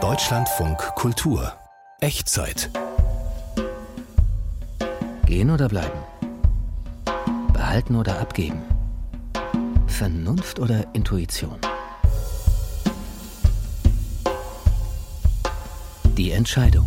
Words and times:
Deutschlandfunk 0.00 0.78
Kultur 0.94 1.52
Echtzeit 1.98 2.70
Gehen 5.26 5.50
oder 5.50 5.68
bleiben? 5.68 5.98
Behalten 7.52 7.96
oder 7.96 8.20
abgeben? 8.20 8.62
Vernunft 9.88 10.60
oder 10.60 10.84
Intuition? 10.92 11.58
Die 16.16 16.30
Entscheidung. 16.30 16.86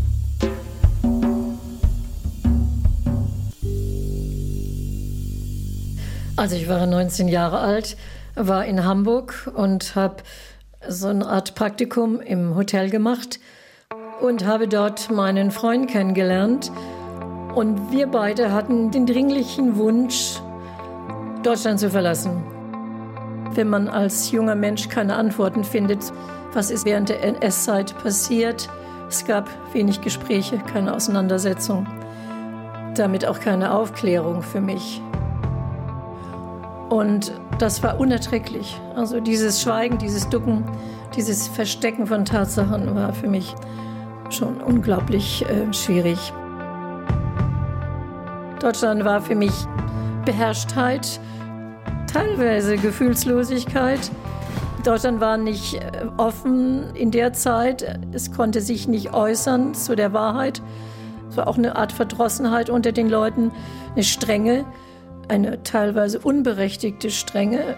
Also 6.38 6.56
ich 6.56 6.70
war 6.70 6.86
19 6.86 7.28
Jahre 7.28 7.60
alt, 7.60 7.98
war 8.36 8.64
in 8.66 8.86
Hamburg 8.86 9.52
und 9.54 9.96
habe 9.96 10.24
so 10.88 11.08
eine 11.08 11.28
Art 11.28 11.56
Praktikum 11.56 12.20
im 12.20 12.56
Hotel 12.56 12.90
gemacht 12.90 13.40
und 14.22 14.46
habe 14.46 14.68
dort 14.68 15.12
meinen 15.12 15.52
Freund 15.52 15.90
kennengelernt. 15.90 16.72
Und 17.56 17.92
wir 17.92 18.08
beide 18.08 18.54
hatten 18.54 18.92
den 18.92 19.06
dringlichen 19.06 19.78
Wunsch, 19.78 20.40
Deutschland 21.44 21.80
zu 21.80 21.90
verlassen. 21.90 22.44
Wenn 23.54 23.70
man 23.70 23.90
als 23.90 24.32
junger 24.32 24.56
Mensch 24.56 24.88
keine 24.88 25.16
Antworten 25.16 25.64
findet, 25.64 26.14
was 26.54 26.72
ist 26.72 26.86
während 26.86 27.10
der 27.10 27.24
NS-Zeit 27.24 27.98
passiert, 28.02 28.70
es 29.10 29.26
gab 29.26 29.50
wenig 29.74 30.00
Gespräche, 30.02 30.58
keine 30.58 30.94
Auseinandersetzung, 30.94 31.86
damit 32.96 33.26
auch 33.26 33.40
keine 33.40 33.74
Aufklärung 33.74 34.42
für 34.42 34.62
mich. 34.62 35.02
Und 36.92 37.32
das 37.58 37.82
war 37.84 38.02
unerträglich. 38.02 38.78
Also 38.98 39.22
dieses 39.22 39.62
Schweigen, 39.62 39.98
dieses 39.98 40.28
Ducken, 40.28 40.66
dieses 41.16 41.48
Verstecken 41.48 42.06
von 42.06 42.26
Tatsachen 42.26 42.94
war 42.94 43.14
für 43.14 43.30
mich 43.30 43.56
schon 44.30 44.60
unglaublich 44.60 45.46
äh, 45.46 45.74
schwierig. 45.74 46.34
Deutschland 48.60 49.06
war 49.06 49.22
für 49.22 49.36
mich 49.36 49.54
Beherrschtheit, 50.26 51.22
teilweise 52.12 52.76
Gefühlslosigkeit. 52.76 54.12
Deutschland 54.84 55.22
war 55.22 55.38
nicht 55.38 55.76
äh, 55.76 56.08
offen 56.18 56.94
in 56.94 57.12
der 57.12 57.32
Zeit. 57.32 58.02
Es 58.12 58.34
konnte 58.34 58.60
sich 58.60 58.90
nicht 58.90 59.14
äußern 59.14 59.76
zu 59.76 59.96
der 59.96 60.12
Wahrheit. 60.12 60.62
Es 61.30 61.38
war 61.38 61.48
auch 61.48 61.58
eine 61.58 61.78
Art 61.78 61.94
Verdrossenheit 61.94 62.70
unter 62.70 62.92
den 62.92 63.10
Leuten, 63.10 63.52
eine 63.94 64.04
Strenge, 64.04 64.66
eine 65.28 65.64
teilweise 65.64 66.20
unberechtigte 66.20 67.10
Strenge. 67.12 67.76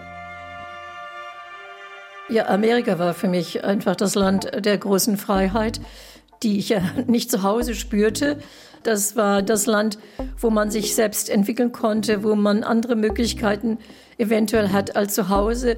Ja, 2.28 2.48
Amerika 2.48 2.98
war 2.98 3.14
für 3.14 3.28
mich 3.28 3.64
einfach 3.64 3.96
das 3.96 4.14
Land 4.14 4.50
der 4.64 4.78
großen 4.78 5.16
Freiheit, 5.16 5.80
die 6.42 6.58
ich 6.58 6.70
ja 6.70 6.80
nicht 7.06 7.30
zu 7.30 7.42
Hause 7.42 7.74
spürte. 7.74 8.38
Das 8.82 9.16
war 9.16 9.42
das 9.42 9.66
Land, 9.66 9.98
wo 10.38 10.50
man 10.50 10.70
sich 10.70 10.94
selbst 10.94 11.30
entwickeln 11.30 11.72
konnte, 11.72 12.22
wo 12.22 12.34
man 12.34 12.64
andere 12.64 12.96
Möglichkeiten 12.96 13.78
eventuell 14.18 14.70
hat 14.70 14.94
als 14.96 15.14
zu 15.14 15.28
Hause. 15.28 15.76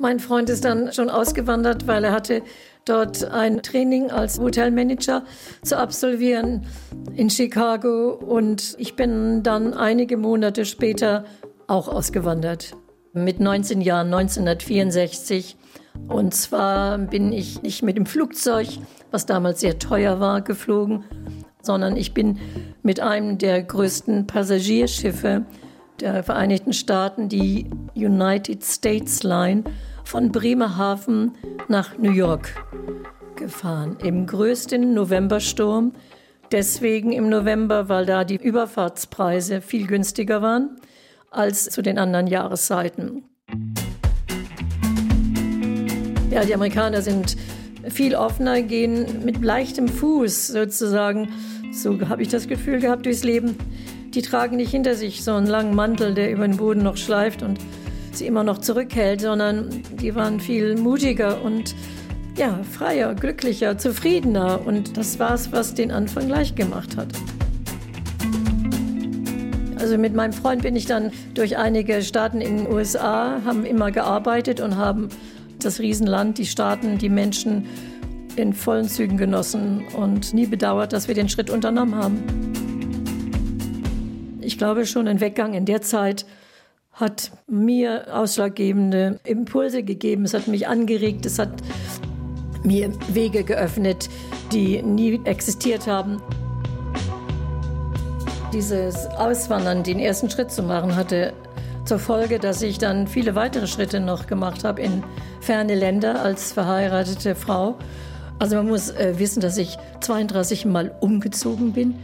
Mein 0.00 0.20
Freund 0.20 0.48
ist 0.48 0.64
dann 0.64 0.92
schon 0.92 1.10
ausgewandert, 1.10 1.88
weil 1.88 2.04
er 2.04 2.12
hatte 2.12 2.42
dort 2.84 3.24
ein 3.24 3.62
Training 3.62 4.10
als 4.12 4.38
Hotelmanager 4.38 5.24
zu 5.62 5.76
absolvieren 5.76 6.66
in 7.16 7.30
Chicago 7.30 8.10
und 8.12 8.76
ich 8.78 8.94
bin 8.94 9.42
dann 9.42 9.74
einige 9.74 10.16
Monate 10.16 10.64
später 10.64 11.24
auch 11.66 11.88
ausgewandert. 11.88 12.76
Mit 13.12 13.40
19 13.40 13.80
Jahren, 13.80 14.06
1964. 14.14 15.56
Und 16.06 16.32
zwar 16.32 16.96
bin 16.98 17.32
ich 17.32 17.62
nicht 17.62 17.82
mit 17.82 17.96
dem 17.96 18.06
Flugzeug, 18.06 18.68
was 19.10 19.26
damals 19.26 19.60
sehr 19.60 19.80
teuer 19.80 20.20
war, 20.20 20.42
geflogen, 20.42 21.02
sondern 21.60 21.96
ich 21.96 22.14
bin 22.14 22.38
mit 22.82 23.00
einem 23.00 23.38
der 23.38 23.64
größten 23.64 24.28
Passagierschiffe 24.28 25.44
der 26.00 26.22
Vereinigten 26.22 26.72
Staaten, 26.72 27.28
die 27.28 27.68
United 27.94 28.64
States 28.64 29.22
Line, 29.22 29.64
von 30.08 30.32
Bremerhaven 30.32 31.32
nach 31.68 31.98
New 31.98 32.10
York 32.10 32.54
gefahren. 33.36 33.98
Im 34.02 34.26
größten 34.26 34.94
Novembersturm. 34.94 35.92
Deswegen 36.50 37.12
im 37.12 37.28
November, 37.28 37.90
weil 37.90 38.06
da 38.06 38.24
die 38.24 38.36
Überfahrtspreise 38.36 39.60
viel 39.60 39.86
günstiger 39.86 40.40
waren 40.40 40.76
als 41.30 41.66
zu 41.66 41.82
den 41.82 41.98
anderen 41.98 42.26
Jahreszeiten. 42.26 43.24
Ja, 46.30 46.42
die 46.42 46.54
Amerikaner 46.54 47.02
sind 47.02 47.36
viel 47.90 48.14
offener, 48.14 48.62
gehen 48.62 49.26
mit 49.26 49.42
leichtem 49.42 49.88
Fuß 49.88 50.46
sozusagen, 50.48 51.28
so 51.70 52.08
habe 52.08 52.22
ich 52.22 52.28
das 52.28 52.48
Gefühl 52.48 52.80
gehabt, 52.80 53.04
durchs 53.04 53.24
Leben. 53.24 53.56
Die 54.14 54.22
tragen 54.22 54.56
nicht 54.56 54.70
hinter 54.70 54.94
sich 54.94 55.22
so 55.22 55.34
einen 55.34 55.46
langen 55.46 55.74
Mantel, 55.74 56.14
der 56.14 56.32
über 56.32 56.48
den 56.48 56.56
Boden 56.56 56.82
noch 56.82 56.96
schleift 56.96 57.42
und 57.42 57.58
sie 58.18 58.26
immer 58.26 58.44
noch 58.44 58.58
zurückhält, 58.58 59.20
sondern 59.20 59.82
die 60.00 60.14
waren 60.14 60.40
viel 60.40 60.76
mutiger 60.76 61.42
und 61.42 61.74
ja, 62.36 62.60
freier, 62.62 63.14
glücklicher, 63.14 63.78
zufriedener. 63.78 64.60
Und 64.64 64.96
das 64.96 65.18
war 65.18 65.34
es, 65.34 65.50
was 65.52 65.74
den 65.74 65.90
Anfang 65.90 66.28
leicht 66.28 66.56
gemacht 66.56 66.96
hat. 66.96 67.08
Also 69.78 69.96
mit 69.96 70.14
meinem 70.14 70.32
Freund 70.32 70.62
bin 70.62 70.76
ich 70.76 70.86
dann 70.86 71.12
durch 71.34 71.56
einige 71.56 72.02
Staaten 72.02 72.40
in 72.40 72.58
den 72.58 72.72
USA, 72.72 73.40
haben 73.44 73.64
immer 73.64 73.90
gearbeitet 73.90 74.60
und 74.60 74.76
haben 74.76 75.08
das 75.60 75.80
Riesenland, 75.80 76.38
die 76.38 76.46
Staaten, 76.46 76.98
die 76.98 77.08
Menschen 77.08 77.66
in 78.36 78.52
vollen 78.52 78.88
Zügen 78.88 79.16
genossen 79.16 79.84
und 79.96 80.34
nie 80.34 80.46
bedauert, 80.46 80.92
dass 80.92 81.08
wir 81.08 81.14
den 81.14 81.28
Schritt 81.28 81.50
unternommen 81.50 81.94
haben. 81.94 82.22
Ich 84.40 84.58
glaube 84.58 84.86
schon, 84.86 85.08
ein 85.08 85.20
Weggang 85.20 85.54
in 85.54 85.64
der 85.64 85.82
Zeit 85.82 86.24
hat 86.98 87.30
mir 87.46 88.06
ausschlaggebende 88.12 89.20
Impulse 89.24 89.82
gegeben. 89.84 90.24
Es 90.24 90.34
hat 90.34 90.48
mich 90.48 90.66
angeregt, 90.66 91.26
es 91.26 91.38
hat 91.38 91.50
mir 92.64 92.92
Wege 93.12 93.44
geöffnet, 93.44 94.08
die 94.52 94.82
nie 94.82 95.20
existiert 95.24 95.86
haben. 95.86 96.20
Dieses 98.52 99.06
Auswandern, 99.06 99.84
den 99.84 100.00
ersten 100.00 100.28
Schritt 100.28 100.50
zu 100.50 100.62
machen, 100.62 100.96
hatte 100.96 101.32
zur 101.84 101.98
Folge, 101.98 102.38
dass 102.38 102.62
ich 102.62 102.78
dann 102.78 103.06
viele 103.06 103.34
weitere 103.34 103.66
Schritte 103.66 104.00
noch 104.00 104.26
gemacht 104.26 104.64
habe 104.64 104.82
in 104.82 105.04
ferne 105.40 105.74
Länder 105.76 106.20
als 106.22 106.52
verheiratete 106.52 107.34
Frau. 107.34 107.76
Also 108.40 108.56
man 108.56 108.68
muss 108.68 108.90
äh, 108.90 109.14
wissen, 109.18 109.40
dass 109.40 109.56
ich 109.56 109.78
32 110.00 110.64
Mal 110.66 110.94
umgezogen 111.00 111.72
bin 111.72 111.94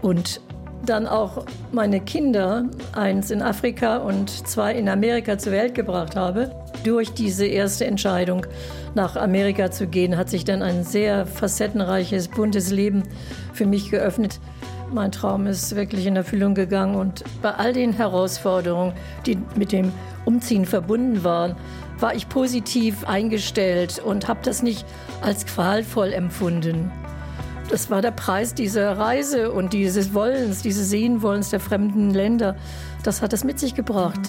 und 0.00 0.40
dann 0.84 1.06
auch 1.06 1.44
meine 1.70 2.00
Kinder, 2.00 2.64
eins 2.92 3.30
in 3.30 3.42
Afrika 3.42 3.98
und 3.98 4.30
zwei 4.46 4.74
in 4.74 4.88
Amerika 4.88 5.38
zur 5.38 5.52
Welt 5.52 5.74
gebracht 5.74 6.16
habe. 6.16 6.50
Durch 6.84 7.12
diese 7.12 7.46
erste 7.46 7.86
Entscheidung, 7.86 8.46
nach 8.94 9.16
Amerika 9.16 9.70
zu 9.70 9.86
gehen, 9.86 10.16
hat 10.16 10.28
sich 10.28 10.44
dann 10.44 10.62
ein 10.62 10.84
sehr 10.84 11.26
facettenreiches, 11.26 12.28
buntes 12.28 12.70
Leben 12.70 13.04
für 13.52 13.66
mich 13.66 13.90
geöffnet. 13.90 14.40
Mein 14.92 15.12
Traum 15.12 15.46
ist 15.46 15.74
wirklich 15.74 16.06
in 16.06 16.16
Erfüllung 16.16 16.54
gegangen 16.54 16.96
und 16.96 17.24
bei 17.40 17.50
all 17.50 17.72
den 17.72 17.94
Herausforderungen, 17.94 18.92
die 19.24 19.38
mit 19.56 19.72
dem 19.72 19.92
Umziehen 20.26 20.66
verbunden 20.66 21.24
waren, 21.24 21.56
war 21.98 22.14
ich 22.14 22.28
positiv 22.28 23.06
eingestellt 23.06 24.02
und 24.04 24.28
habe 24.28 24.40
das 24.42 24.62
nicht 24.62 24.84
als 25.22 25.46
qualvoll 25.46 26.12
empfunden. 26.12 26.90
Das 27.70 27.90
war 27.90 28.02
der 28.02 28.10
Preis 28.10 28.54
dieser 28.54 28.98
Reise 28.98 29.50
und 29.50 29.72
dieses 29.72 30.12
Wollens, 30.14 30.62
dieses 30.62 30.90
Sehenwollens 30.90 31.50
der 31.50 31.60
fremden 31.60 32.10
Länder. 32.10 32.56
Das 33.02 33.22
hat 33.22 33.32
es 33.32 33.44
mit 33.44 33.58
sich 33.58 33.74
gebracht. 33.74 34.20